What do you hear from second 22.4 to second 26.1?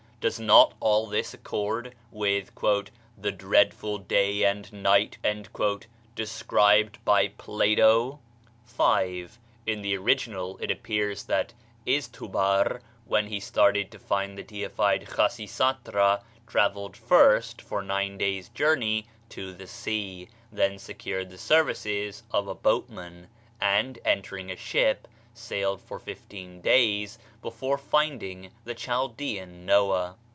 a boatman, and, entering a ship, sailed for